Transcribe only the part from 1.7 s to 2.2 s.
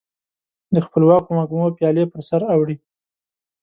پیالي